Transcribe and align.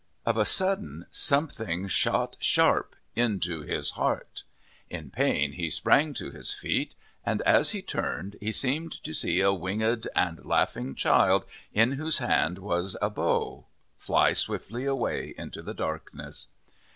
Of 0.25 0.35
a 0.35 0.45
sudden, 0.45 1.05
something 1.11 1.87
shot 1.87 2.35
sharp 2.39 2.95
into 3.15 3.61
his 3.61 3.91
heart. 3.91 4.41
In 4.89 5.11
pain 5.11 5.51
he 5.51 5.69
sprang 5.69 6.15
to 6.15 6.31
his 6.31 6.51
feet 6.55 6.95
and, 7.23 7.43
as 7.43 7.69
he 7.69 7.83
turned, 7.83 8.35
he 8.39 8.51
seemed 8.51 8.93
to 9.03 9.13
see 9.13 9.41
a 9.41 9.53
winged 9.53 10.07
and 10.15 10.43
laughing 10.43 10.95
child, 10.95 11.45
in 11.71 11.91
whose 11.91 12.17
hand 12.17 12.57
was 12.57 12.97
a 12.99 13.11
bow, 13.11 13.67
fly 13.95 14.33
swiftly 14.33 14.85
away 14.85 15.35
into 15.37 15.61
the 15.61 15.75
darkness. 15.75 16.47